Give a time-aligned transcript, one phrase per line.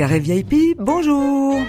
[0.00, 1.60] Carré VIP, bonjour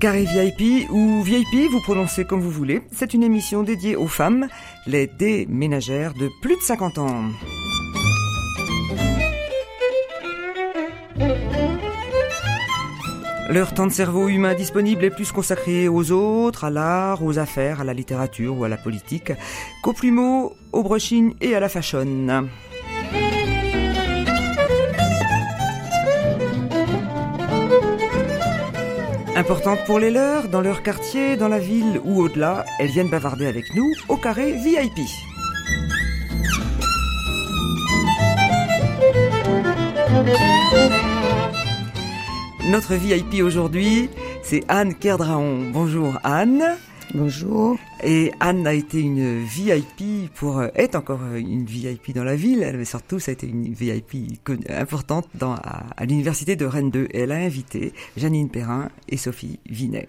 [0.00, 4.48] Carré VIP ou VIP, vous prononcez comme vous voulez, c'est une émission dédiée aux femmes,
[4.86, 7.24] les déménagères de plus de 50 ans.
[13.48, 17.80] Leur temps de cerveau humain disponible est plus consacré aux autres, à l'art, aux affaires,
[17.80, 19.32] à la littérature ou à la politique,
[19.82, 22.48] qu'aux plumeaux, au brushing et à la fashion.
[29.34, 33.46] Importantes pour les leurs, dans leur quartier, dans la ville ou au-delà, elles viennent bavarder
[33.46, 35.00] avec nous au carré VIP.
[42.68, 44.10] Notre VIP aujourd'hui,
[44.42, 45.70] c'est Anne Kerdraon.
[45.72, 46.76] Bonjour Anne.
[47.14, 47.78] Bonjour.
[48.04, 52.84] Et Anne a été une VIP pour est encore une VIP dans la ville, mais
[52.84, 57.08] surtout ça a été une VIP importante dans, à, à l'université de Rennes 2.
[57.10, 60.08] Et elle a invité Janine Perrin et Sophie Vinet.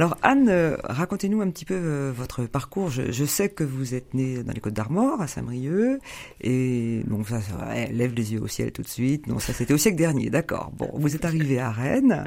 [0.00, 2.88] Alors Anne, euh, racontez-nous un petit peu euh, votre parcours.
[2.88, 6.00] Je, je, sais que vous êtes née dans les Côtes d'Armor, à Saint-Brieuc,
[6.40, 7.38] et bon ça,
[7.92, 9.26] lève les yeux au ciel tout de suite.
[9.26, 10.72] Non, ça c'était au siècle dernier, d'accord.
[10.74, 12.24] Bon, vous êtes arrivée à Rennes,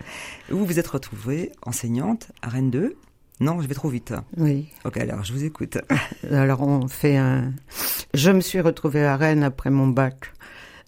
[0.52, 2.96] vous vous êtes retrouvée enseignante à Rennes 2.
[3.40, 4.14] Non, je vais trop vite.
[4.38, 4.68] Oui.
[4.86, 5.80] Ok, alors je vous écoute.
[6.32, 7.54] Alors on fait un.
[8.14, 10.32] Je me suis retrouvée à Rennes après mon bac.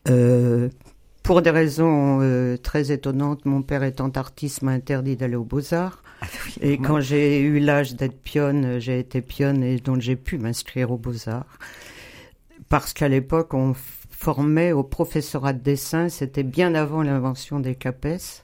[0.07, 0.69] Euh,
[1.25, 6.03] pour des raisons euh, très étonnantes, mon père étant artiste m'a interdit d'aller aux Beaux-Arts.
[6.21, 10.15] Ah oui, et quand j'ai eu l'âge d'être pionne, j'ai été pionne et donc j'ai
[10.15, 11.57] pu m'inscrire aux Beaux-Arts.
[12.69, 13.73] Parce qu'à l'époque, on
[14.11, 18.43] formait au professorat de dessin, c'était bien avant l'invention des CAPES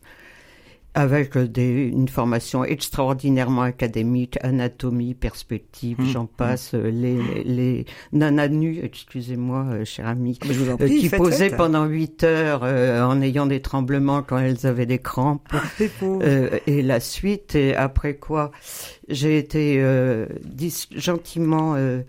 [0.93, 6.87] avec des, une formation extraordinairement académique, anatomie, perspective, mmh, j'en passe, mmh.
[6.87, 11.57] les, les nananus, excusez-moi, cher ami, euh, qui posaient faites.
[11.57, 15.47] pendant huit heures euh, en ayant des tremblements quand elles avaient des crampes.
[16.01, 18.51] Euh, et la suite, et après quoi,
[19.07, 20.25] j'ai été euh,
[20.95, 22.01] gentiment euh,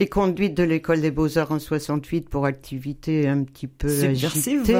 [0.00, 4.74] éconduite de l'école des beaux-arts en 68 pour activité un petit peu agitée,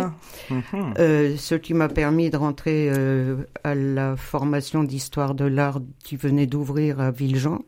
[0.50, 0.54] mmh.
[0.98, 6.16] euh, ce qui m'a permis de rentrer euh, à la formation d'histoire de l'art qui
[6.16, 7.64] venait d'ouvrir à Villejean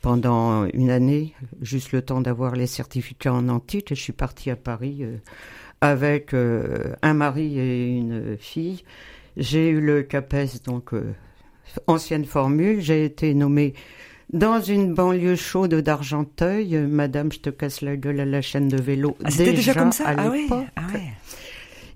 [0.00, 4.50] pendant une année, juste le temps d'avoir les certificats en antique, et je suis partie
[4.50, 5.16] à Paris euh,
[5.80, 8.82] avec euh, un mari et une fille.
[9.36, 11.14] J'ai eu le CAPES, donc euh,
[11.86, 13.74] ancienne formule, j'ai été nommée
[14.32, 18.68] dans une banlieue chaude d'Argenteuil, euh, Madame, je te casse la gueule à la chaîne
[18.68, 19.16] de vélo.
[19.22, 20.58] Ah, C'était déjà, déjà, comme ça à ah l'époque.
[20.58, 21.11] ouais, ah ouais.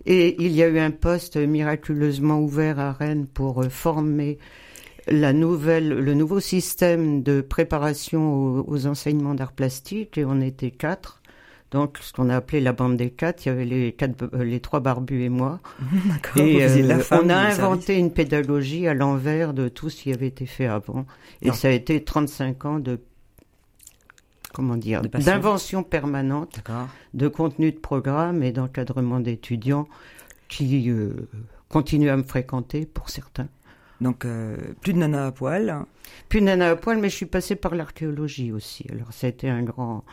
[0.06, 4.38] Et il y a eu un poste miraculeusement ouvert à Rennes pour euh, former
[5.08, 10.16] la nouvelle, le nouveau système de préparation aux, aux enseignements d'art plastique.
[10.16, 11.20] Et on était quatre.
[11.72, 14.44] Donc, ce qu'on a appelé la bande des quatre, il y avait les, quatre, euh,
[14.44, 15.60] les trois barbus et moi.
[16.36, 17.88] Et euh, on a inventé service.
[17.88, 21.06] une pédagogie à l'envers de tout ce qui avait été fait avant.
[21.42, 21.54] Et non.
[21.54, 23.00] ça a été 35 ans de
[24.56, 26.60] comment dire, d'invention permanente,
[27.12, 29.86] de contenu de programme et d'encadrement d'étudiants
[30.48, 31.28] qui euh,
[31.68, 33.48] continuent à me fréquenter pour certains.
[34.00, 35.84] Donc euh, plus de nana à poil.
[36.30, 38.86] Plus de nana à poil, mais je suis passée par l'archéologie aussi.
[38.90, 40.04] Alors ça a été un grand,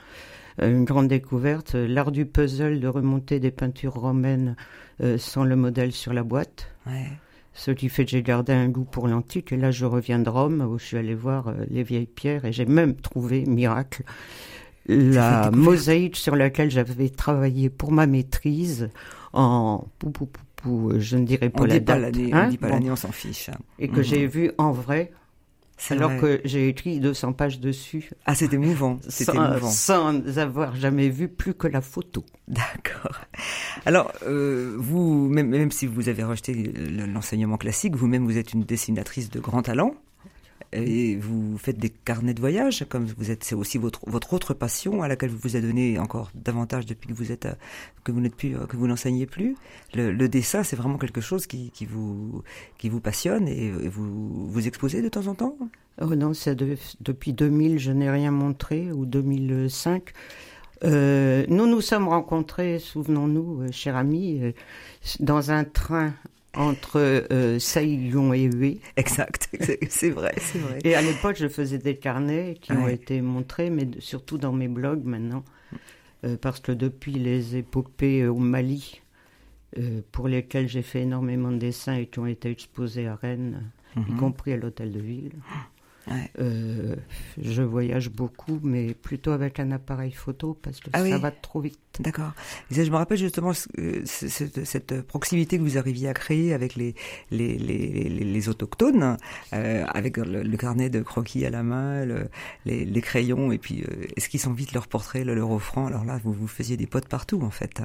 [0.62, 1.76] une grande découverte.
[1.76, 4.58] L'art du puzzle de remonter des peintures romaines
[5.00, 6.68] euh, sans le modèle sur la boîte.
[6.86, 7.12] Ouais.
[7.54, 9.52] Ce qui fait que j'ai gardé un goût pour l'antique.
[9.52, 12.46] Et là, je reviens de Rome, où je suis allé voir euh, les vieilles pierres,
[12.46, 14.04] et j'ai même trouvé, miracle,
[14.88, 18.90] la mosaïque sur laquelle j'avais travaillé pour ma maîtrise
[19.34, 21.86] en pou, pou, pou, pou, je ne dirais pas on la date.
[21.86, 23.50] Pas l'année, hein on dit pas l'année, on s'en fiche.
[23.80, 24.04] Et que mmh.
[24.04, 25.12] j'ai vu en vrai.
[25.90, 26.20] Alors vrai.
[26.20, 28.12] que j'ai écrit 200 pages dessus.
[28.26, 29.00] Ah, c'était mouvant.
[29.10, 29.70] C'était mouvant.
[29.70, 32.24] Sans avoir jamais vu plus que la photo.
[32.48, 33.20] D'accord.
[33.86, 36.54] Alors, euh, vous, même, même, si vous avez rejeté
[37.08, 39.96] l'enseignement classique, vous-même, vous êtes une dessinatrice de grand talent.
[40.74, 45.04] Et vous faites des carnets de voyage, comme vous êtes, c'est aussi votre autre passion
[45.04, 47.48] à laquelle vous vous adonnez encore davantage depuis que vous êtes
[48.04, 49.56] que vous n'êtes plus que vous n'enseignez plus.
[49.94, 52.44] Le, dessin, c'est vraiment quelque chose qui, vous
[52.78, 55.58] qui vous passionne et, vous vous exposez de temps en temps?
[56.02, 56.32] Oh non,
[57.02, 60.12] depuis 2000, je n'ai rien montré ou 2005.
[60.84, 64.52] Euh, nous nous sommes rencontrés, souvenons-nous, euh, cher ami, euh,
[65.20, 66.14] dans un train
[66.56, 67.00] entre
[67.32, 67.60] euh,
[68.34, 68.80] et Hué.
[68.96, 69.50] Exact,
[69.90, 70.80] c'est vrai, c'est vrai.
[70.84, 72.78] Et à l'époque, je faisais des carnets qui ouais.
[72.78, 75.44] ont été montrés, mais surtout dans mes blogs maintenant,
[76.26, 79.02] euh, parce que depuis les épopées au Mali,
[79.80, 83.72] euh, pour lesquelles j'ai fait énormément de dessins et qui ont été exposés à Rennes,
[83.98, 85.34] y compris à l'hôtel de ville,
[86.40, 86.96] Euh,
[87.42, 91.12] je voyage beaucoup, mais plutôt avec un appareil photo parce que Ah ça oui.
[91.20, 91.80] va trop vite.
[92.00, 92.32] D'accord.
[92.72, 96.96] Je me rappelle justement euh, cette, proximité que vous arriviez à créer avec les
[97.32, 99.18] les, les, les, autochtones,
[99.54, 102.28] euh, avec le, le carnet de croquis à la main, le-
[102.66, 105.86] les, les crayons, et puis euh, esquissant vite leur portrait, le, leur offrant?
[105.88, 107.82] Alors là, vous vous faisiez des potes partout en fait.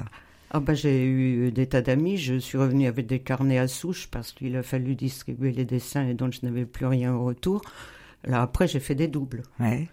[0.51, 2.17] Ah bah j'ai eu des tas d'amis.
[2.17, 6.07] Je suis revenu avec des carnets à souche parce qu'il a fallu distribuer les dessins
[6.07, 7.61] et donc je n'avais plus rien au retour.
[8.25, 9.43] Là après j'ai fait des doubles.
[9.59, 9.87] Ouais.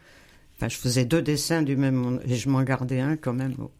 [0.56, 3.70] Enfin je faisais deux dessins du même et je m'en gardais un quand même au,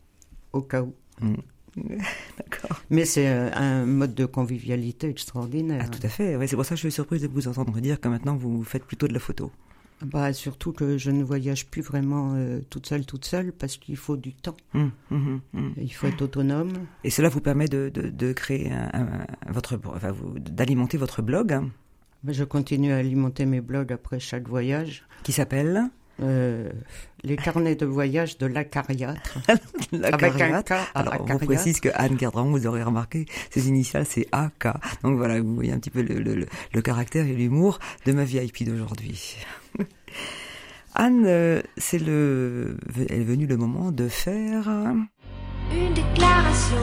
[0.53, 0.95] au cas où.
[1.77, 2.83] D'accord.
[2.91, 5.83] Mais c'est euh, un mode de convivialité extraordinaire.
[5.85, 6.37] Ah, tout à fait.
[6.37, 8.65] Ouais, c'est pour ça que je suis surprise de vous entendre dire que maintenant vous
[8.65, 9.51] faites plutôt de la photo.
[10.03, 13.97] Bah surtout que je ne voyage plus vraiment euh, toute seule, toute seule parce qu'il
[13.97, 14.57] faut du temps.
[14.75, 15.41] Hum, hum.
[15.79, 16.73] Il faut être autonome.
[17.03, 21.53] Et cela vous permet de, de, de créer un, un- votre, enfin, d'alimenter votre blog
[21.53, 21.71] hein,
[22.29, 25.05] je continue à alimenter mes blogs après chaque voyage.
[25.23, 25.83] qui s'appelle
[26.23, 26.71] Euh,
[27.25, 29.39] les carnets de voyage de l'acariâtre.
[29.93, 30.63] La Avec un.
[30.63, 34.69] K Alors, on précise que Anne Gerdran, vous aurez remarqué, ses initiales, c'est AK.
[35.03, 38.13] Donc voilà, vous voyez un petit peu le, le, le- le caractère et l'humour de
[38.13, 39.37] ma VIP d'aujourd'hui.
[40.95, 42.79] Anne, euh, c'est le,
[43.11, 44.69] est venu le moment de faire.
[45.71, 46.77] Une déclaration.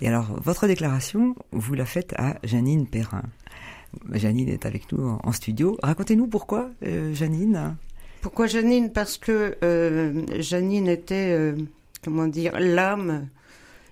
[0.00, 3.24] Et alors, votre déclaration, vous la faites à Janine Perrin.
[4.12, 5.76] Janine est avec nous en, studio.
[5.82, 7.76] Racontez-nous pourquoi, euh, Janine.
[8.22, 8.92] Pourquoi Janine?
[8.92, 11.56] Parce que euh, Janine était, euh,
[12.02, 13.28] comment dire, l'âme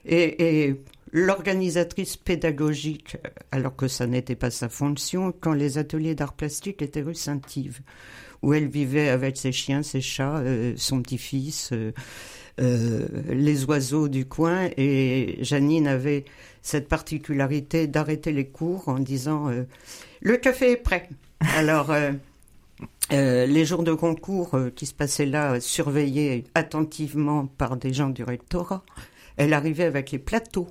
[0.07, 0.81] et, et
[1.13, 3.17] l'organisatrice pédagogique,
[3.51, 7.81] alors que ça n'était pas sa fonction, quand les ateliers d'art plastique étaient rue Saint-Yves,
[8.43, 10.43] où elle vivait avec ses chiens, ses chats,
[10.77, 11.73] son petit-fils,
[12.59, 14.69] les oiseaux du coin.
[14.77, 16.25] Et Janine avait
[16.63, 19.65] cette particularité d'arrêter les cours en disant euh,
[20.21, 21.09] Le café est prêt!»
[21.57, 21.91] Alors...
[21.91, 22.13] euh,
[23.11, 27.93] euh, les jours de concours euh, qui se passaient là, euh, surveillés attentivement par des
[27.93, 28.85] gens du rectorat,
[29.39, 30.69] elle arrivait avec les plateaux,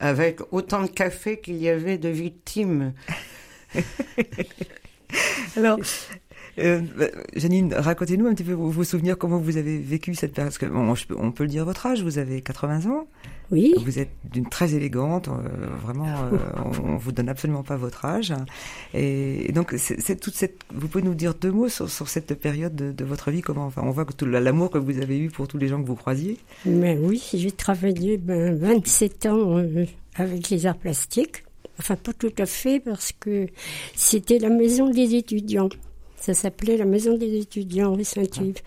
[0.00, 2.92] avec autant de café qu'il y avait de victimes.
[5.56, 5.78] Alors,
[6.58, 6.82] euh,
[7.34, 10.52] Janine, racontez-nous un petit peu vos, vos souvenirs, comment vous avez vécu cette période.
[10.52, 13.06] Parce que, bon, on peut le dire votre âge, vous avez 80 ans,
[13.50, 17.76] Oui, vous êtes d'une très élégante, euh, vraiment, euh, on, on vous donne absolument pas
[17.76, 18.32] votre âge.
[18.92, 22.34] Et, et donc, c'est toute cette, vous pouvez nous dire deux mots sur, sur cette
[22.34, 25.18] période de, de votre vie, comment, enfin, on voit que tout l'amour que vous avez
[25.18, 26.38] eu pour tous les gens que vous croisiez.
[26.64, 29.86] mais oui, j'ai travaillé ben, 27 ans euh,
[30.16, 31.44] avec les arts plastiques.
[31.78, 33.48] Enfin, pas tout à fait, parce que
[33.96, 35.68] c'était la maison des étudiants.
[36.24, 38.62] Ça s'appelait la maison des étudiants rue Saint-Yves.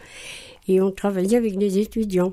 [0.68, 2.32] Et on travaillait avec des étudiants.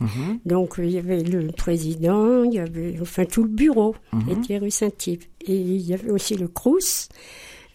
[0.00, 0.38] Mhm.
[0.46, 4.30] Donc, il y avait le président, il y avait, enfin, tout le bureau Mhm.
[4.30, 5.26] était rue Saint-Yves.
[5.46, 7.08] Et il y avait aussi le Crous,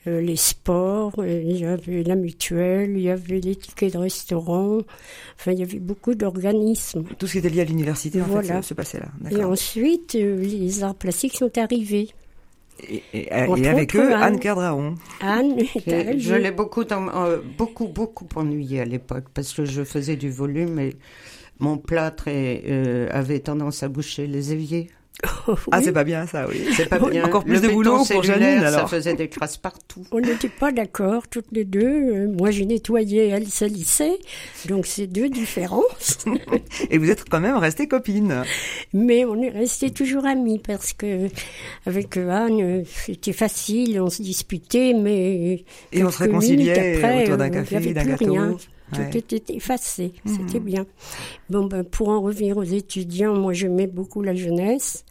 [0.08, 3.98] euh, les sports, euh, il y avait la mutuelle, il y avait les tickets de
[3.98, 4.78] restaurant.
[5.38, 7.04] Enfin, il y avait beaucoup d'organismes.
[7.20, 8.56] Tout ce qui était lié à l'université, en Voilà.
[8.58, 9.08] fait, se, se passait là.
[9.32, 12.10] Et ensuite, euh, les arts plastiques sont arrivés.
[12.81, 14.24] Et, et- et Entre avec eux, Anne.
[14.24, 14.95] Anne Kerdraon.
[15.22, 15.56] Anne,
[16.19, 20.30] je l'ai beaucoup, dans- euh, beaucoup, beaucoup ennuyé à l'époque parce que je faisais du
[20.30, 20.95] volume et
[21.60, 24.89] mon plâtre est, euh, avait tendance à boucher les éviers.
[25.72, 26.66] Ah, c'est pas bien ça, oui.
[26.75, 27.25] C'est pas bien.
[27.25, 28.89] Encore plus Le de boulot pour Janine, Ça alors.
[28.89, 30.04] faisait des crasses partout.
[30.12, 32.28] On n'était pas d'accord, toutes les deux.
[32.28, 34.18] Moi, j'ai nettoyé, elle salissait.
[34.68, 36.25] Donc, c'est deux différences.
[36.89, 38.44] Et vous êtes quand même restées copines.
[38.94, 41.28] Mais on est restés toujours amis parce que,
[41.86, 45.63] avec Anne, c'était facile, on se disputait, mais.
[45.92, 48.34] Et on se réconciliait après, autour d'un café, il y avait d'un plus gâteau.
[48.34, 48.58] rien.
[48.94, 49.10] Ouais.
[49.10, 50.32] Tout était effacé, Mhm.
[50.48, 50.86] c'était bien.
[51.50, 55.06] Bon, ben, pour en revenir aux étudiants, moi j'aimais beaucoup la jeunesse.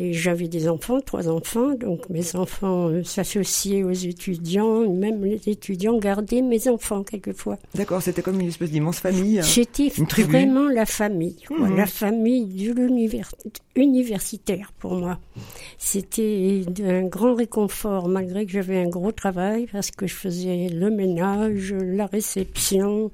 [0.00, 5.40] Et j'avais des enfants, trois enfants, donc mes enfants euh, s'associaient aux étudiants, même les
[5.48, 7.58] étudiants gardaient mes enfants quelquefois.
[7.74, 9.40] D'accord, c'était comme une espèce d'immense famille.
[9.44, 10.30] J'étais Une tribu.
[10.30, 11.76] vraiment la famille, quoi, Mhm.
[11.76, 13.34] la famille de l'univers-
[13.76, 15.18] universitaire pour moi.
[15.78, 20.90] C'était un grand réconfort, malgré que j'avais un gros travail, parce que je faisais le
[20.90, 23.10] ménage, la réception,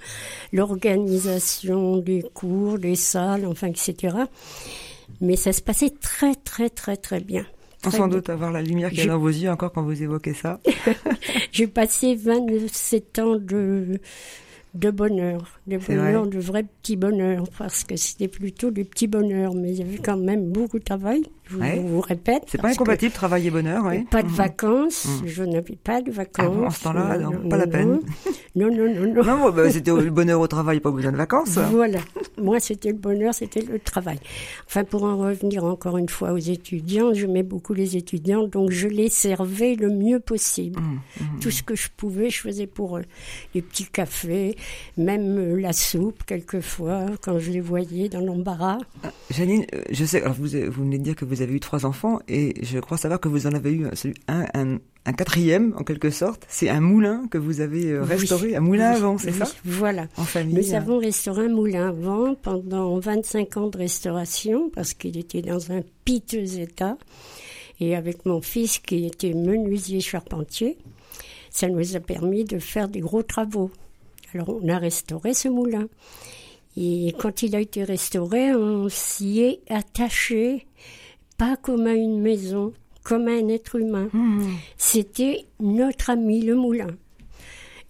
[0.52, 4.14] l'organisation des cours, des salles, enfin, etc.
[5.20, 7.44] Mais ça se passait très, très, très, très bien.
[7.82, 8.16] Très sans bien.
[8.16, 10.34] doute avoir la lumière qu'il y a Je- dans vos yeux encore quand vous évoquez
[10.34, 10.60] ça.
[11.52, 14.00] J'ai passé 27 ans de,
[14.74, 16.30] de bonheur, de bonheur, vrai.
[16.30, 19.98] de vrai petit bonheur, parce que c'était plutôt du petit bonheur, mais il y avait
[19.98, 21.78] quand même beaucoup de travail, je vous, Ouais.
[21.78, 22.42] vous répète.
[22.48, 24.04] C'est pas incompatible, travail et bonheur, oui.
[24.10, 24.34] Pas de Mhm.
[24.34, 25.28] vacances, Mhm.
[25.28, 26.46] je n'avais pas de vacances.
[26.46, 28.00] Ah bon, en ce temps-là, non, pas la peine.
[28.58, 29.24] Non, non, non, non.
[29.24, 31.58] Non, bah, c'était le bonheur au travail, pas besoin de vacances.
[31.70, 32.00] Voilà.
[32.38, 34.18] Moi, c'était le bonheur, c'était le travail.
[34.66, 38.70] Enfin, pour en revenir encore une fois aux étudiants, je mets beaucoup les étudiants, donc
[38.70, 40.80] je les servais le mieux possible.
[40.80, 41.40] Mmh, mmh.
[41.40, 43.04] Tout ce que je pouvais, je faisais pour eux.
[43.54, 44.56] Les petits cafés,
[44.96, 48.78] même euh, la soupe, quelquefois, quand je les voyais dans l'embarras.
[49.30, 51.86] Janine, euh, je sais, alors vous, vous venez de dire que vous avez eu trois
[51.86, 53.86] enfants, et je crois savoir que vous en avez eu
[54.26, 56.44] un, un, un quatrième, en quelque sorte.
[56.48, 58.08] C'est un moulin que vous avez euh, Oui.
[58.10, 59.46] restauré, un moulin Oui, à vent, c'est oui, ça?
[59.64, 60.06] Voilà.
[60.18, 60.54] En famille.
[60.54, 60.78] Nous hein.
[60.78, 65.72] avons restauré un moulin à vent pendant 25 ans de restauration parce qu'il était dans
[65.72, 66.98] un piteux état.
[67.80, 70.76] Et avec mon fils qui était menuisier charpentier,
[71.50, 73.70] ça nous a permis de faire des gros travaux.
[74.34, 75.88] Alors on a restauré ce moulin.
[76.76, 80.66] Et quand il a été restauré, on s'y est attaché,
[81.38, 82.72] pas comme à une maison,
[83.08, 84.10] comme un être humain.
[84.12, 84.48] Mmh.
[84.76, 86.94] C'était notre ami le moulin.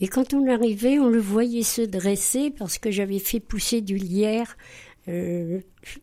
[0.01, 3.97] Et quand on arrivait, on le voyait se dresser parce que j'avais fait pousser du
[3.97, 4.57] lierre,
[5.09, 5.59] euh,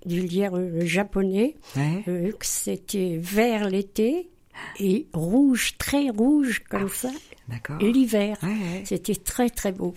[0.06, 1.56] du lierre euh, japonais.
[1.78, 2.04] Ouais.
[2.10, 4.30] Euh, que C'était vert l'été
[4.82, 7.12] et rouge, très rouge comme ça,
[7.48, 7.78] D'accord.
[7.80, 8.38] l'hiver.
[8.44, 8.84] Ouais, ouais.
[8.84, 9.94] C'était très très beau.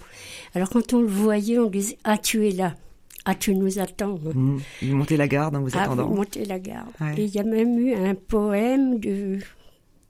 [0.55, 2.77] Alors quand on le voyait, on disait Ah, tu es là.
[3.25, 4.19] Ah, tu nous attends.
[4.35, 4.59] Mmh.
[4.83, 6.07] Vous montez la garde en vous Ah, attendant.
[6.09, 6.89] vous montez la garde.
[7.01, 7.15] Ouais.
[7.19, 9.39] Et il y a même eu un poème de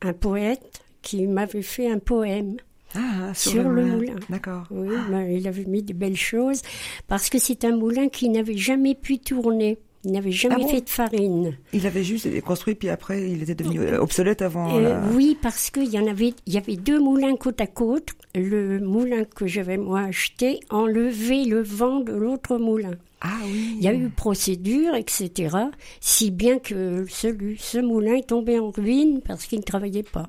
[0.03, 2.57] un poète qui m'avait fait un poème.
[2.95, 4.15] Ah, sur, Sur le moulin.
[4.31, 4.65] D'accord.
[4.71, 6.63] Oui, ben, il avait mis de belles choses
[7.07, 9.79] parce que c'est un moulin qui n'avait jamais pu tourner.
[10.05, 11.59] Il n'avait jamais Ah bon fait de farine.
[11.73, 14.77] Il avait juste construit, puis après, il était devenu euh, obsolète avant.
[14.77, 17.67] Euh, la- Oui, parce qu'il y en avait, il y avait deux moulins côte à
[17.67, 18.11] côte.
[18.35, 22.93] Le moulin que j'avais moi acheté enlevait le vent de l'autre moulin.
[23.21, 23.75] Ah oui.
[23.79, 25.57] Il y a eu procédure, etc.
[26.01, 30.29] Si bien que celui, ce moulin est tombé en ruine parce qu'il ne travaillait pas.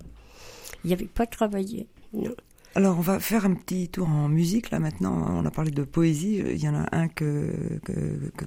[0.84, 1.86] Il n'y avait pas travaillé.
[2.14, 2.32] Non.
[2.80, 5.26] Alors, on va faire un petit tour en musique, là, maintenant.
[5.32, 6.38] On a parlé de poésie.
[6.38, 7.54] Il y en a un que,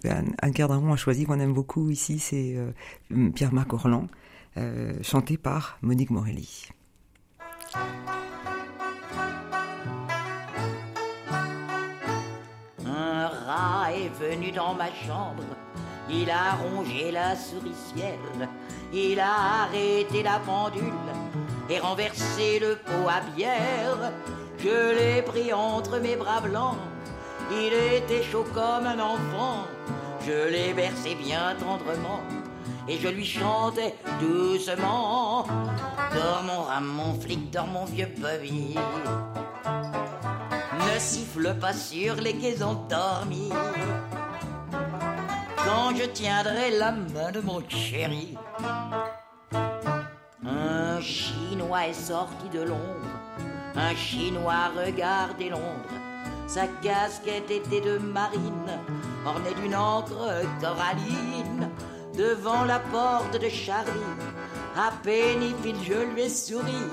[0.07, 2.19] Anne Cardamon a choisi, qu'on aime beaucoup ici.
[2.19, 4.07] C'est euh, Pierre-Marc Orlan,
[4.57, 6.67] euh, chanté par Monique Morelli.
[12.87, 15.45] Un rat est venu dans ma chambre,
[16.09, 18.19] il a rongé la souricière,
[18.95, 20.91] il a arrêté la pendule
[21.69, 24.13] et renversé le pot à bière.
[24.59, 26.77] Je l'ai pris entre mes bras blancs,
[27.51, 29.67] il était chaud comme un enfant.
[30.27, 32.21] Je l'ai bercé bien tendrement
[32.89, 35.45] et je lui chantais doucement.
[36.15, 38.77] Dors mon rat, mon flic, dors mon vieux Bobby.
[40.79, 43.51] Ne siffle pas sur les quais endormis.
[45.57, 48.37] Quand je tiendrai la main de mon chéri,
[51.81, 53.19] Est sorti de l'ombre.
[53.75, 55.89] Un Chinois regardait Londres.
[56.47, 58.79] Sa casquette était de marine,
[59.25, 61.71] ornée d'une encre coralline.
[62.17, 63.91] Devant la porte de Charlie,
[64.77, 66.85] à Pennyfield, je lui ai souri.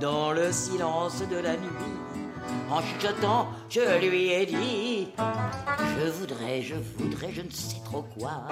[0.00, 1.97] Dans le silence de la nuit,
[2.70, 8.42] en chuchotant, je lui ai dit Je voudrais, je voudrais, je ne sais trop quoi.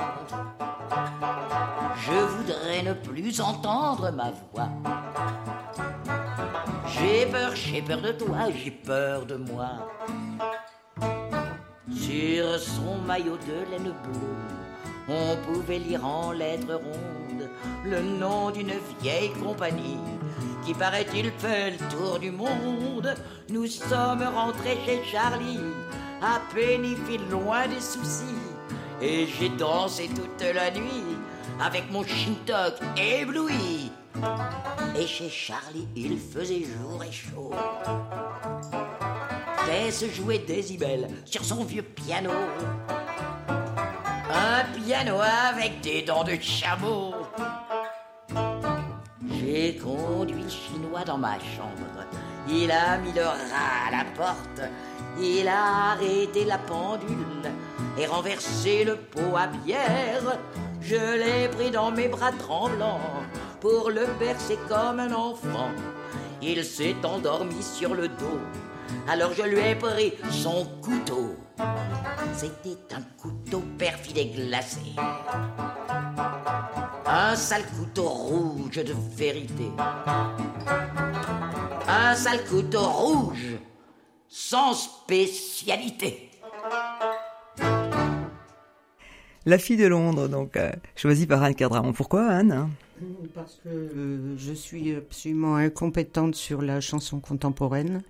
[1.96, 4.68] Je voudrais ne plus entendre ma voix.
[6.88, 9.70] J'ai peur, j'ai peur de toi, j'ai peur de moi.
[11.94, 17.48] Sur son maillot de laine bleue, on pouvait lire en lettres rondes
[17.84, 19.98] le nom d'une vieille compagnie
[20.66, 23.14] qui paraît-il fait le tour du monde.
[23.48, 25.60] Nous sommes rentrés chez Charlie,
[26.20, 28.24] à Pennyfield, loin des soucis,
[29.00, 31.16] et j'ai dansé toute la nuit
[31.60, 33.92] avec mon shintok ébloui.
[34.98, 37.52] Et chez Charlie, il faisait jour et chaud.
[39.66, 42.30] Tess jouait Décibel sur son vieux piano.
[44.28, 47.14] Un piano avec des dents de chameau.
[49.56, 52.04] J'ai conduit le chinois dans ma chambre.
[52.46, 54.60] Il a mis le rat à la porte.
[55.18, 57.50] Il a arrêté la pendule
[57.98, 60.38] et renversé le pot à bière.
[60.82, 63.00] Je l'ai pris dans mes bras tremblants
[63.62, 65.70] pour le bercer comme un enfant.
[66.42, 68.40] Il s'est endormi sur le dos.
[69.08, 71.34] Alors je lui ai pris son couteau.
[72.34, 74.92] C'était un couteau perfide et glacé.
[77.08, 79.70] Un sale couteau rouge de vérité.
[81.86, 83.58] Un sale couteau rouge
[84.28, 86.30] sans spécialité.
[89.44, 91.92] La fille de Londres, donc, euh, choisie par Anne Cardamon.
[91.92, 92.70] Pourquoi, Anne?
[93.34, 98.02] Parce que euh, je suis absolument incompétente sur la chanson contemporaine.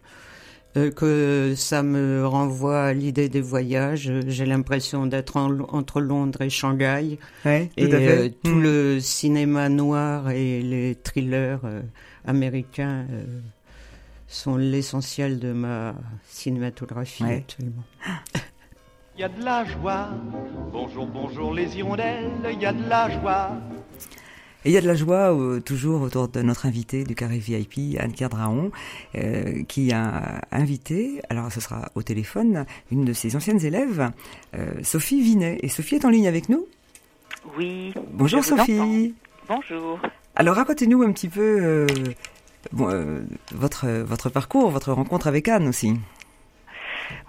[0.77, 4.13] Euh, que ça me renvoie à l'idée des voyages.
[4.27, 7.19] J'ai l'impression d'être en- entre Londres et Shanghai.
[7.45, 8.09] Ouais, tout Et à fait.
[8.09, 8.63] euh, tout Mm.
[8.63, 11.81] le cinéma noir et les thrillers euh,
[12.27, 13.25] américains euh,
[14.29, 15.95] sont l'essentiel de ma
[16.29, 17.37] cinématographie Ouais.
[17.37, 17.85] actuellement.
[19.17, 20.09] Il y a de la joie.
[20.73, 23.51] Bonjour, bonjour les hirondelles, il y a de la joie.
[24.67, 27.39] Et il y a de la joie euh, toujours autour de notre invité du carré
[27.39, 28.73] VIP, Anne-Claire Draon,
[29.15, 34.11] euh, qui a invité, alors ce sera au téléphone, une de ses anciennes élèves,
[34.57, 35.61] euh, Sophie Vinet.
[35.63, 36.67] Et Sophie est en ligne avec nous.
[37.57, 37.95] Oui.
[38.13, 39.15] Bonjour Sophie.
[39.49, 40.01] Bonjour.
[40.35, 41.87] Alors racontez-nous un petit peu euh,
[42.73, 45.95] bon, votre, votre parcours, votre rencontre avec Anne aussi.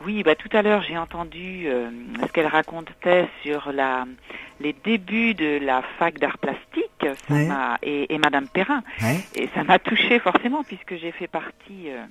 [0.05, 1.89] Oui, bah tout à l'heure j'ai entendu euh,
[2.25, 4.05] ce qu'elle racontait sur la
[4.59, 8.83] les débuts de la fac d'art plastique ça et, et Madame Perrin.
[9.35, 12.03] Et ça m'a touchée forcément puisque j'ai fait partie euh,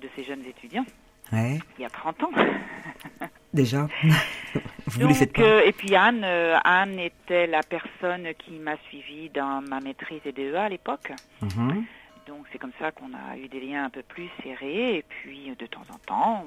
[0.00, 0.86] de ces jeunes étudiants
[1.32, 2.30] ouais, il y a 30 ans.
[3.52, 3.86] déjà.
[4.86, 5.50] Vous ne les faites Donc, pas.
[5.50, 10.20] euh, et puis Anne, euh, Anne était la personne qui m'a suivie dans ma maîtrise
[10.24, 11.12] et DEA à l'époque.
[11.42, 11.84] Mhm.
[12.26, 14.96] Donc c'est comme ça qu'on a eu des liens un peu plus serrés.
[14.96, 16.46] Et puis de temps en temps,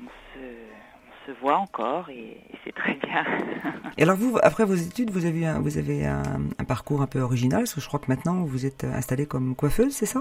[0.00, 2.14] on, se, on se voit encore et,
[2.50, 3.24] et c'est très bien.
[3.98, 6.22] Et alors vous, après vos études, vous avez un, vous avez un,
[6.58, 9.56] un parcours un peu original, parce que je crois que maintenant vous êtes installée comme
[9.56, 10.20] coiffeuse, c'est ça?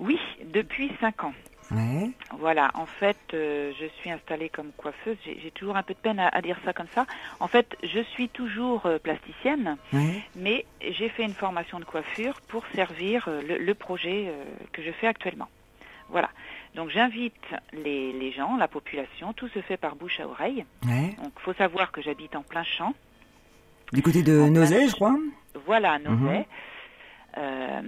[0.00, 0.18] Oui,
[0.52, 1.32] depuis cinq ans.
[1.70, 2.10] Ouais.
[2.38, 5.18] Voilà, en fait, euh, je suis installée comme coiffeuse.
[5.24, 7.04] J'ai toujours un peu de peine à, à dire ça comme ça.
[7.40, 10.22] En fait, je suis toujours euh, plasticienne, Ouais.
[10.34, 14.32] mais j'ai fait une formation de coiffure pour servir euh, le, le projet
[14.72, 15.48] que je fais actuellement.
[16.10, 16.30] Voilà.
[16.74, 17.34] Donc j'invite
[17.72, 20.64] les, les gens, la population, tout se fait par bouche à oreille.
[20.86, 21.16] Ouais.
[21.22, 22.94] Donc faut savoir que j'habite en plein champ.
[23.92, 25.16] Du côté de Nozay, je crois.
[25.66, 26.46] Voilà, à Nozay,
[27.38, 27.80] euh,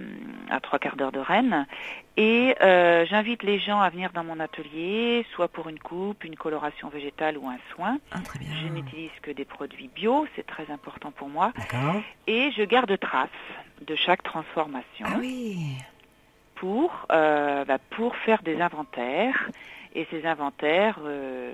[0.51, 1.67] à trois quarts d'heure de Rennes.
[2.17, 6.37] Et euh, j'invite les gens à venir dans mon atelier, soit pour une coupe, une
[6.37, 7.99] coloration végétale ou un soin.
[8.13, 8.49] Ah, très bien.
[8.63, 11.53] Je n'utilise que des produits bio, c'est très important pour moi.
[11.57, 12.03] D'accord.
[12.27, 13.29] Et je garde trace
[13.87, 15.77] de chaque transformation Ah oui.
[16.61, 19.51] Pour, euh, bah, pour faire des inventaires.
[19.95, 21.53] Et ces inventaires euh,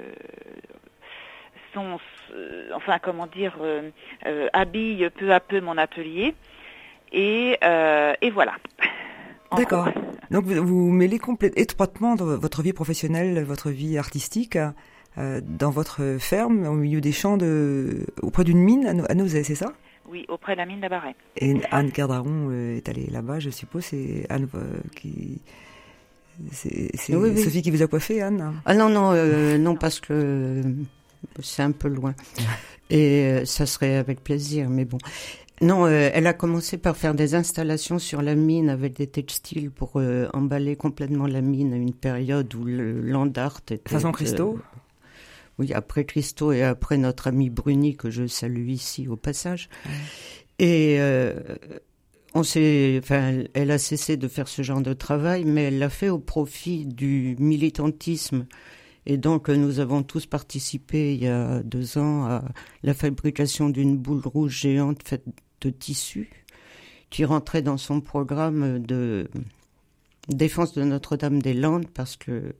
[1.72, 1.98] sont,
[2.34, 3.56] euh, enfin, comment dire,
[4.52, 6.34] habillent peu à peu mon atelier.
[7.12, 7.56] Et,
[8.20, 8.54] et voilà.
[9.56, 9.88] D'accord.
[10.30, 11.18] Donc vous, vous mêlez
[11.54, 14.58] étroitement votre vie professionnelle, votre vie artistique,
[15.16, 19.72] dans votre ferme, au milieu des champs, de, auprès d'une mine à Nozay, c'est ça?
[20.08, 21.14] Oui, auprès de la mine d'Abaret.
[21.36, 23.84] Et Anne Cardaron euh, est allée là-bas, je suppose.
[23.84, 25.40] C'est Anne euh, qui.
[26.52, 27.42] C'est c'est Oui, oui.
[27.42, 28.60] Sophie qui vous a coiffé, Anne?
[28.64, 30.62] Ah non, non, euh, non, parce que
[31.40, 32.14] c'est un peu loin.
[32.90, 34.98] Et ça serait avec plaisir, mais bon.
[35.62, 39.70] Non, euh, elle a commencé par faire des installations sur la mine avec des textiles
[39.70, 43.80] pour euh, emballer complètement la mine à une période où le land art était...
[43.88, 44.58] Façon euh, Christo
[45.58, 49.68] oui, après Christo et après notre ami Bruni, que je salue ici au passage.
[50.58, 51.34] Et euh,
[52.34, 56.10] on enfin, elle a cessé de faire ce genre de travail, mais elle l'a fait
[56.10, 58.46] au profit du militantisme.
[59.06, 62.44] Et donc, nous avons tous participé il y a deux ans à
[62.82, 65.24] la fabrication d'une boule rouge géante faite
[65.60, 66.44] de tissu
[67.08, 69.28] qui rentrait dans son programme de
[70.28, 72.54] défense de Notre-Dame-des-Landes parce que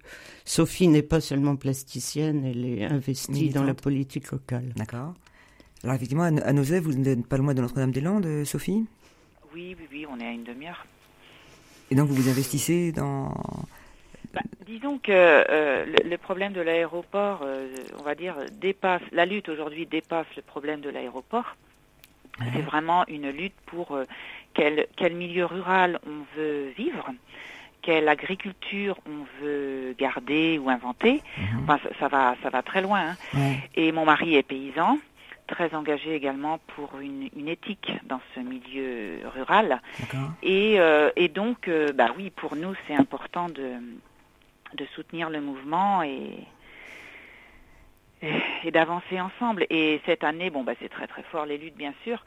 [0.44, 4.72] Sophie n'est pas seulement plasticienne, elle est investie dans la politique locale.
[4.76, 5.14] D'accord.
[5.82, 8.86] Alors effectivement, à Nozay, vous n'êtes pas loin de Notre-Dame-des-Landes, euh, Sophie?
[9.54, 10.86] Oui, oui, oui, on est à une demi-heure.
[11.90, 13.32] Et donc vous vous investissez dans...
[14.34, 19.24] Bah, disons que euh, le, le problème de l'aéroport, euh, on va dire, dépasse, la
[19.24, 21.56] lutte aujourd'hui dépasse le problème de l'aéroport.
[22.52, 24.04] C'est vraiment une lutte pour euh,
[24.52, 27.08] quel, quel milieu rural on veut vivre,
[27.86, 31.22] quelle agriculture on veut garder ou inventer.
[31.38, 31.62] Mhm.
[31.62, 33.10] Enfin, ça, ça va, ça va très loin.
[33.10, 33.16] hein.
[33.76, 34.98] Et mon mari est paysan,
[35.46, 39.80] très engagé également pour une, une éthique dans ce milieu rural.
[40.42, 43.68] Et, euh, et donc, euh, bah oui, pour nous, c'est important de,
[44.74, 46.32] de soutenir le mouvement et,
[48.64, 49.66] et, d'avancer ensemble.
[49.70, 52.24] Et cette année, bon, bah, c'est très très fort les luttes, bien sûr.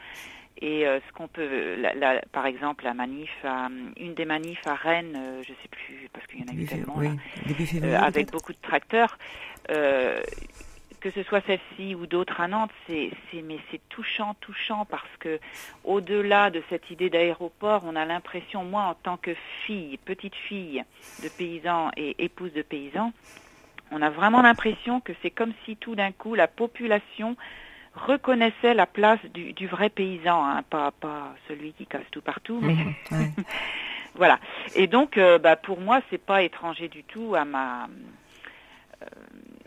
[0.61, 4.65] Et euh, ce qu'on peut, la, la- par exemple, la manif, à- une des manifs
[4.67, 7.07] à Rennes, euh, je sais plus parce qu'il y en a eu tellement, oui.
[7.07, 9.17] là, euh, avec beaucoup de tracteurs.
[10.99, 15.07] que ce soit celle-ci ou d'autres à Nantes, c'est, c'est, mais c'est touchant, touchant parce
[15.19, 15.39] que
[15.85, 19.33] au-delà de cette idée d'aéroport, on a l'impression, moi en tant que
[19.65, 20.83] fille, petite fille
[21.23, 23.13] de paysan et épouse de paysan,
[23.91, 27.35] on a vraiment l'impression que c'est comme si tout d'un coup la population
[27.95, 32.59] reconnaissait la place du, du vrai paysan, hein, pas, pas celui qui casse tout partout,
[32.61, 32.93] mais Mhm.
[33.11, 33.31] Ouais.
[34.15, 34.39] Voilà.
[34.75, 37.87] Et donc, euh, bah, pour moi, c'est pas étranger du tout à ma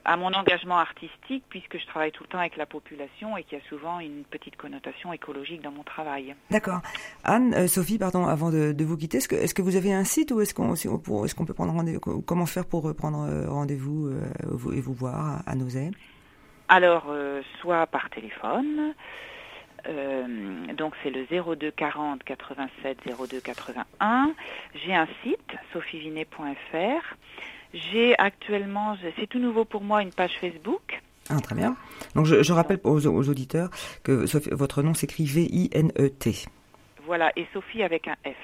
[0.04, 3.58] à mon engagement artistique, puisque je travaille tout le temps avec la population et qu'il
[3.58, 6.34] y a souvent une petite connotation écologique dans mon travail.
[6.50, 6.80] D'accord.
[7.24, 10.32] Anne, euh, Sophie, pardon, avant de, de vous quitter, est-ce que, vous avez un site
[10.32, 14.72] ou est-ce qu'on peut prendre rendez-vous Comment faire pour euh, prendre euh, rendez-vous euh, vous-
[14.72, 15.90] et vous voir à, à Nozay?
[16.68, 18.94] Alors, euh, soit par téléphone,
[19.88, 22.98] euh, donc c'est le 02 40 87
[23.30, 24.32] 02 81.
[24.84, 25.38] J'ai un site,
[25.72, 27.16] sophievinet.fr.
[27.74, 31.00] J'ai actuellement, c'est tout nouveau pour moi, une page Facebook.
[31.30, 31.76] Ah, très bien.
[32.14, 33.70] Donc je, je rappelle aux, aux auditeurs
[34.02, 36.46] que Sophie- votre nom s'écrit V-I-N-E-T.
[37.06, 38.36] Voilà, et Sophie avec un F.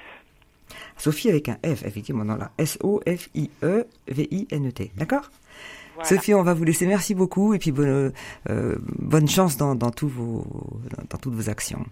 [0.97, 2.51] Sophie avec un F, effectivement, dans la
[3.67, 4.91] S-O-F-I-E-V-I-N-E-T.
[4.97, 5.29] D'accord?
[5.95, 6.09] Voilà.
[6.09, 6.85] Sophie, on va vous laisser.
[6.87, 8.13] Merci beaucoup et puis bonne,
[8.49, 10.45] euh, bonne chance dans, dans, tous vos,
[10.97, 11.85] dans, dans toutes vos actions.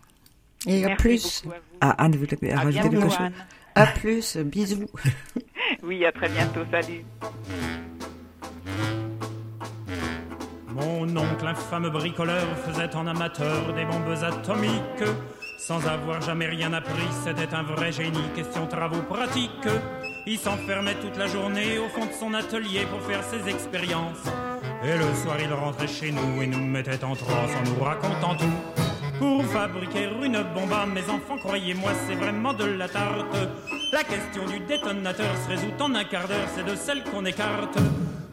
[0.65, 1.43] Et à Merci plus.
[1.45, 1.53] à vous.
[1.81, 3.29] Ah, Anne, vous voulez À rajouter quelque chose?
[3.75, 4.37] À plus.
[4.37, 4.87] Bisous.
[5.83, 6.61] Oui, à très bientôt.
[6.71, 7.05] Salut.
[10.67, 15.09] Mon oncle, infâme bricoleur, faisait en amateur des bombes atomiques.
[15.59, 19.67] Sans avoir jamais rien appris, c'était un vrai génie, question travaux pratiques.
[20.27, 24.23] Il s'enfermait toute la journée au fond de son atelier pour faire ses expériences.
[24.83, 28.35] Et le soir, il rentrait chez nous et nous mettait en transe en nous racontant
[28.35, 28.86] tout.
[29.19, 33.35] Pour fabriquer une bombe à mes enfants, croyez-moi, c'est vraiment de la tarte.
[33.91, 37.77] La question du détonateur se résout en un quart d'heure, c'est de celle qu'on écarte.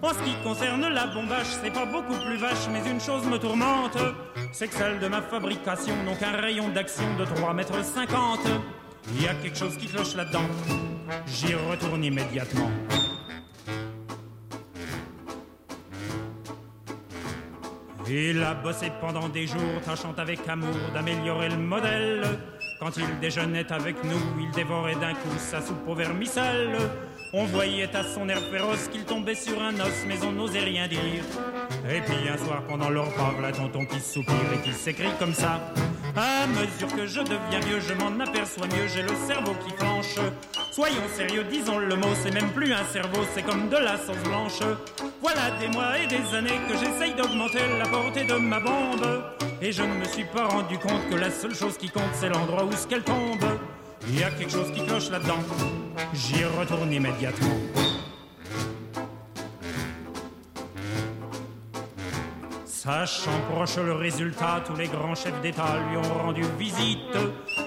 [0.03, 3.39] En ce qui concerne la bombage, c'est pas beaucoup plus vache, mais une chose me
[3.39, 3.97] tourmente.
[4.53, 8.41] C'est que celle de ma fabrication n'ont qu'un rayon d'action de 3 mètres 50.
[9.15, 10.45] Il y a quelque chose qui cloche là-dedans.
[11.27, 12.71] J'y retourne immédiatement.
[18.09, 22.23] Il a bossé pendant des jours, tâchant avec amour d'améliorer le modèle.
[22.79, 26.77] Quand il déjeunait avec nous, il dévorait d'un coup sa soupe au vermicelle.
[27.33, 30.87] On voyait à son air féroce qu'il tombait sur un os, mais on n'osait rien
[30.87, 31.01] dire.
[31.89, 35.35] Et puis un soir, pendant leur repas, voilà tonton qui soupire et qui s'écrie comme
[35.35, 35.61] ça.
[36.15, 40.17] À mesure que je deviens vieux, je m'en aperçois mieux, j'ai le cerveau qui flanche.
[40.75, 44.21] Soyons sérieux, disons le mot, c'est même plus un cerveau, c'est comme de la sauce
[44.25, 44.59] blanche.
[45.23, 49.23] Voilà des mois et des années que j'essaye d'augmenter la portée de ma bombe.
[49.63, 52.29] Et je ne me suis pas rendu compte que la seule chose qui compte, c'est
[52.29, 53.45] l'endroit où ce qu'elle tombe.
[54.09, 55.39] Il y a quelque chose qui cloche là-dedans.
[56.13, 57.55] J'y retourne immédiatement.
[62.65, 67.17] Sachant proche le résultat, tous les grands chefs d'État lui ont rendu visite.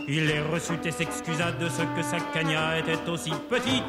[0.09, 3.83] Il les reçut et s'excusa de ce que sa cagna était aussi petite.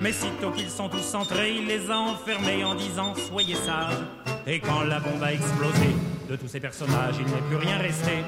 [0.00, 3.94] Mais sitôt qu'ils sont tous entrés, il les a enfermés en disant Soyez sages.
[4.44, 5.94] Et quand la bombe a explosé,
[6.28, 8.24] de tous ces personnages, il n'est plus rien resté.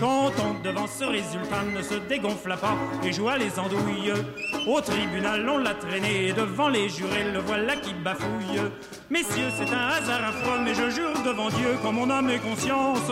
[0.00, 4.12] Quand on, devant ce résultat, ne se dégonfla pas et joua les andouilles.
[4.66, 8.60] Au tribunal, on l'a traîné et devant les jurés, le voilà qui bafouille.
[9.10, 13.10] Messieurs, c'est un hasard affreux, mais je jure devant Dieu, comme mon âme et conscience,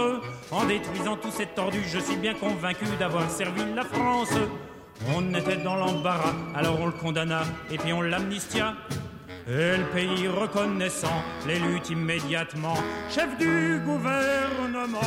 [0.51, 4.35] en détruisant tous ces tordus, je suis bien convaincu d'avoir servi la France.
[5.15, 8.75] On était dans l'embarras, alors on le condamna et puis on l'amnistia.
[9.47, 12.77] Et le pays reconnaissant l'élut immédiatement
[13.11, 15.01] chef du gouvernement.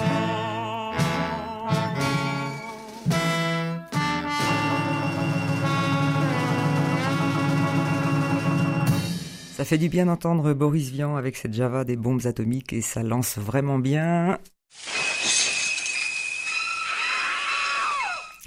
[9.55, 13.01] Ça fait du bien d'entendre Boris Vian avec cette Java des bombes atomiques et ça
[13.01, 14.37] lance vraiment bien.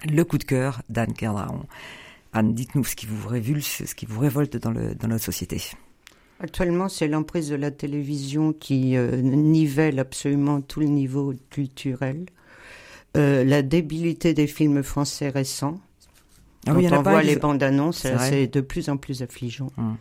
[0.08, 1.64] Le coup de cœur d'Anne Kerdraon.
[2.32, 5.60] Anne, dites-nous ce qui vous révulse, ce qui vous révolte dans, le, dans notre société.
[6.38, 12.24] Actuellement, c'est l'emprise de la télévision qui euh, nivelle absolument tout le niveau culturel.
[13.16, 15.80] Euh, la débilité des films français récents.
[16.66, 19.22] Ah oui, Quand on pas, voit ils- les bandes annonces, C'est de plus en plus
[19.22, 19.70] affligeant.
[19.76, 19.96] Hum.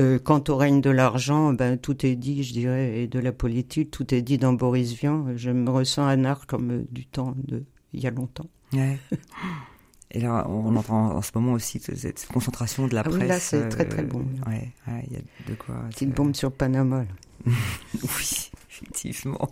[0.00, 3.30] Euh, quant au règne de l'argent, ben, tout est dit, je dirais, et de la
[3.30, 5.26] politique, tout est dit dans Boris Vian.
[5.36, 7.62] Je me ressens anard comme du temps de
[7.92, 8.48] il y a longtemps.
[8.72, 8.98] Ouais.
[10.10, 13.28] Et là, on entend en ce moment aussi cette, concentration de la Ah oui, presse.
[13.28, 14.24] là, c'est très, très bon.
[14.46, 15.74] Ouais, ouais, il y a de quoi.
[15.90, 17.04] Petite c'est- bombe sur Panama.
[17.46, 17.52] là.
[18.02, 19.50] Oui, effectivement.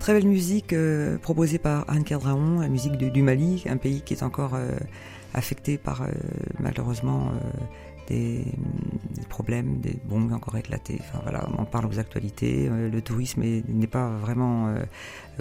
[0.00, 4.14] Très belle musique euh, proposée par Anne Kerdraon, la musique du, Mali, un pays qui
[4.14, 4.70] est encore euh,
[5.34, 6.06] affecté par euh,
[6.58, 7.30] malheureusement
[8.08, 8.46] des,
[9.28, 10.96] problèmes, des bombes encore éclatées.
[11.00, 12.68] Enfin voilà, on parle aux actualités.
[12.68, 14.74] Le tourisme est- n'est pas vraiment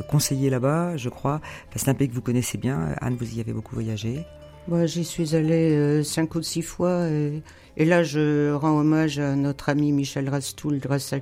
[0.09, 1.39] conseillé là-bas, je crois.
[1.69, 2.93] Enfin, c'est un pays que vous connaissez bien.
[2.99, 4.25] Anne, vous y avez beaucoup voyagé.
[4.67, 7.07] Moi, j'y suis allée cinq ou six fois.
[7.07, 11.13] Et, là, je rends hommage à notre ami Michel Rastoul, grâce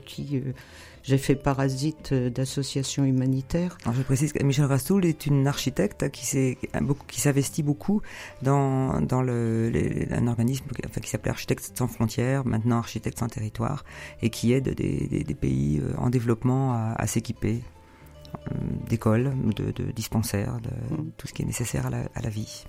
[1.08, 3.78] j'ai fait Parasite euh, d'association humanitaire.
[3.84, 6.26] Alors je précise que Michel Rastoul est une architecte qui
[7.22, 8.02] s'investit beaucoup
[8.42, 13.20] dans dans le les- un organisme qui- enfin, qui s'appelait Architectes sans frontières, maintenant Architectes
[13.20, 13.86] sans territoire,
[14.22, 17.64] et qui aide des, des, des pays euh, en développement à, à s'équiper
[18.52, 18.56] euh,
[18.90, 21.12] d'écoles, de, de dispensaires, de Mm.
[21.18, 22.66] tout ce qui est nécessaire à la, à la vie.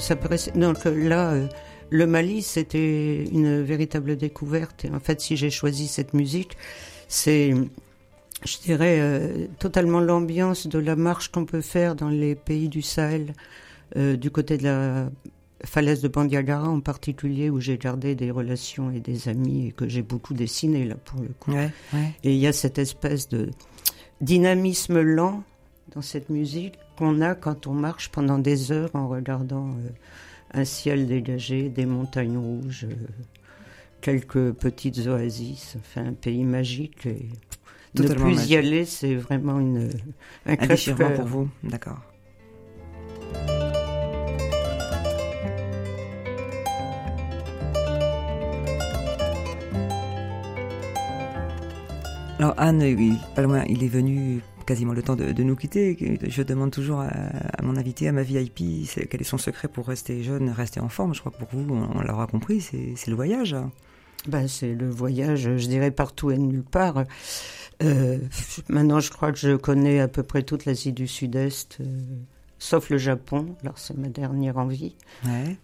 [0.00, 1.46] Ça paraissait- Donc là, euh,
[1.90, 4.84] le Mali, c'était une véritable découverte.
[4.84, 6.56] Et en fait, si j'ai choisi cette musique,
[7.08, 7.52] c'est,
[8.44, 12.82] je dirais, euh, totalement l'ambiance de la marche qu'on peut faire dans les pays du
[12.82, 13.34] Sahel,
[13.96, 15.10] euh, du côté de la
[15.64, 19.86] falaise de Bandiagara en particulier, où j'ai gardé des relations et des amis et que
[19.88, 21.52] j'ai beaucoup dessiné là pour le coup.
[21.52, 22.12] Ouais, ouais.
[22.24, 23.50] Et il y a cette espèce de
[24.20, 25.42] dynamisme lent
[25.94, 29.88] dans cette musique qu'on a quand on marche pendant des heures en regardant euh,
[30.52, 32.94] un ciel dégagé, des montagnes rouges, euh,
[34.02, 37.06] quelques petites oasis, enfin un pays magique.
[37.06, 37.26] Et
[37.94, 39.88] ne plus y aller, c'est vraiment une,
[40.44, 41.14] un Un déchirement crève-cœur.
[41.14, 42.00] pour vous, d'accord.
[52.38, 56.18] Alors Anne, il, pas loin, il est venu quasiment le temps de, de nous quitter.
[56.28, 59.66] Je demande toujours à, à mon invité, à ma VIP, c'est- quel est son secret
[59.68, 61.12] pour rester jeune, rester en forme?
[61.14, 63.56] Je crois que pour vous, on, on l'aura compris, c'est c'est le voyage.
[64.28, 67.04] Ben, c'est le voyage, je dirais, partout et nulle part.
[67.82, 68.18] Euh,
[68.68, 71.84] maintenant, je crois que je connais à peu près toute l'Asie du Sud-Est, euh,
[72.58, 73.56] sauf le Japon.
[73.62, 74.94] Alors, c'est ma dernière envie.
[75.24, 75.56] Ouais.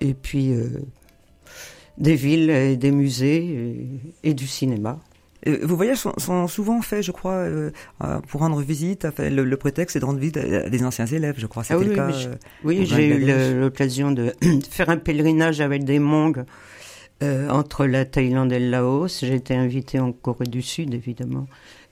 [0.00, 0.68] Et puis, euh,
[1.96, 3.44] des villes et des musées
[4.24, 4.98] et, et du cinéma.
[5.48, 7.70] Euh, Vos voyages sont, sont souvent faits, je crois, euh,
[8.04, 9.06] euh, pour rendre visite.
[9.18, 11.64] Le, le prétexte, c'est de rendre visite à, des anciens élèves, je crois.
[11.64, 12.10] C'était Ah oui, le cas.
[12.10, 12.28] je-
[12.64, 14.32] Oui, j'ai eu l'occasion de
[14.70, 16.44] faire un pèlerinage avec des mongs
[17.22, 19.20] euh, entre la Thaïlande et le Laos.
[19.20, 21.46] J'ai été invitée en Corée du Sud, évidemment,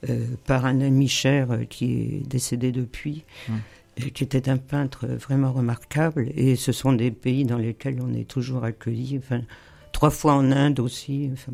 [0.09, 3.59] euh, par un ami cher euh, qui est décédé depuis, Hum.
[3.97, 6.29] et qui était un peintre vraiment remarquable.
[6.35, 9.19] Et ce sont des pays dans lesquels on est toujours accueilli.
[9.21, 9.41] Enfin,
[9.91, 11.29] trois fois en Inde aussi.
[11.33, 11.51] enfin.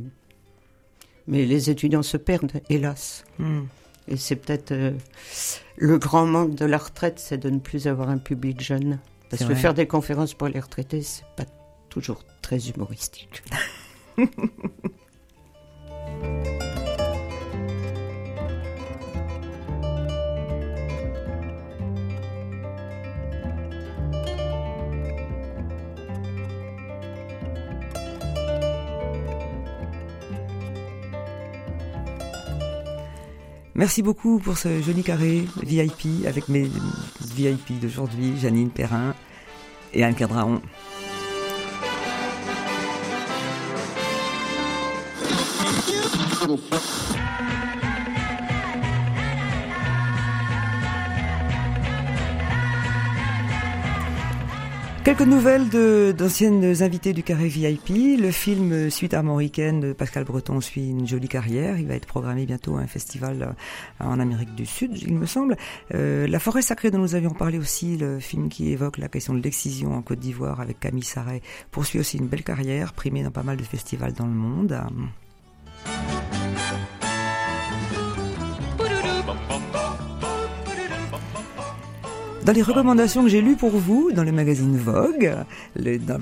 [1.27, 3.25] Mais les étudiants se perdent, hélas.
[3.39, 3.63] hmm.
[4.09, 4.91] Et c'est peut-être euh,
[5.75, 8.99] le grand manque de la retraite, c'est de ne plus avoir un public jeune.
[9.29, 9.55] Parce que vrai.
[9.55, 11.43] faire des conférences pour les retraités, c'est pas
[11.89, 13.43] toujours très humoristique.
[33.77, 36.67] Merci beaucoup pour ce joli carré VIP avec mes
[37.21, 39.13] VIP d'aujourd'hui, Janine Perrin
[39.93, 40.61] et Anne Cadraon.
[55.07, 55.69] Quelques nouvelles
[56.17, 58.19] d'anciennes invitées du carré VIP.
[58.19, 61.79] Le film Suite armoricaine de Pascal Breton suit une jolie carrière.
[61.79, 63.55] Il va être programmé bientôt à un festival
[64.01, 65.55] euh, en Amérique du Sud, il me semble.
[65.93, 69.33] Euh, la forêt sacrée dont nous avions parlé aussi, le film qui évoque la question
[69.33, 71.41] de l'excision en Côte d'Ivoire avec Camille Sarret,
[71.71, 74.77] poursuit aussi une belle carrière, primée dans pas mal de festivals dans le monde.
[82.47, 85.35] Dans les recommandations que j'ai lues pour vous, dans le magazine Vogue,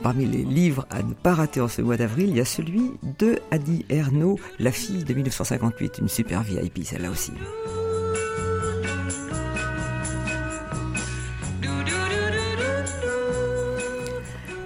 [0.02, 2.90] parmi les livres à ne pas rater en ce mois d'avril, il y a celui
[3.20, 7.32] de Adi Ernaud, La fille de 1958, une super VIP celle-là aussi.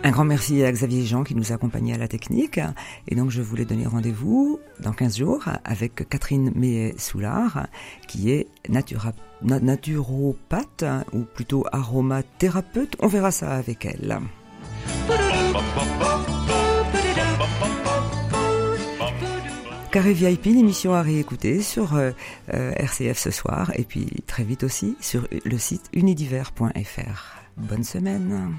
[0.02, 2.60] Un grand merci à Xavier Jean qui nous a accompagnés à la technique.
[3.08, 7.68] Et donc, je voulais donner rendez-vous dans 15 jours avec Catherine Méet-Soulard,
[8.08, 8.48] qui est
[9.60, 12.96] naturopathe, ou plutôt aromathérapeute.
[13.00, 14.20] On verra ça avec elle.
[19.92, 22.12] Carré VIP, l'émission à réécouter sur euh,
[22.54, 27.40] euh, RCF ce soir et puis très vite aussi sur le site unidiver.fr.
[27.58, 28.54] Bonne semaine.